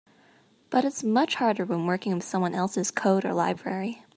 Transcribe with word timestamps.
But 0.71 0.83
it's 0.83 1.03
much 1.03 1.35
harder 1.35 1.63
when 1.63 1.85
working 1.85 2.11
with 2.15 2.23
someone 2.23 2.55
else's 2.55 2.89
code 2.89 3.23
or 3.23 3.35
library. 3.35 4.03